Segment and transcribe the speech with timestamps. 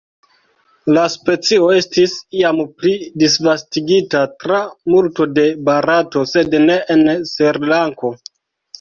[0.97, 4.65] La specio estis iam pli disvastigita tra
[4.97, 8.17] multo de Barato sed ne en Srilanko.